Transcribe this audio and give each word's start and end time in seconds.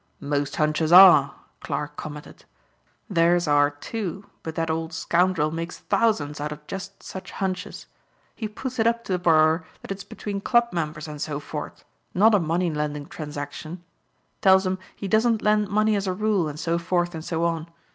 "Most 0.19 0.55
hunches 0.55 0.91
are," 0.91 1.35
Clarke 1.59 1.95
commented. 1.95 2.45
"Theirs 3.07 3.47
are, 3.47 3.69
too, 3.69 4.25
but 4.41 4.55
that 4.55 4.71
old 4.71 4.93
scoundrel 4.93 5.51
makes 5.51 5.77
thousands 5.77 6.41
out 6.41 6.51
of 6.51 6.65
just 6.65 7.03
such 7.03 7.29
hunches. 7.33 7.85
He 8.35 8.47
puts 8.47 8.79
it 8.79 8.87
up 8.87 9.03
to 9.03 9.11
the 9.11 9.19
borrower 9.19 9.63
that 9.83 9.91
it's 9.91 10.03
between 10.03 10.41
club 10.41 10.69
members 10.73 11.07
and 11.07 11.21
so 11.21 11.39
forth, 11.39 11.85
not 12.15 12.33
a 12.33 12.39
money 12.39 12.71
lending 12.71 13.05
transaction. 13.05 13.83
Tells 14.41 14.65
'em 14.65 14.79
he 14.95 15.07
doesn't 15.07 15.43
lend 15.43 15.67
money 15.69 15.95
as 15.95 16.07
a 16.07 16.13
rule, 16.13 16.47
and 16.49 16.59
so 16.59 16.79
forth 16.79 17.13
and 17.13 17.23
so 17.23 17.45
on. 17.45 17.67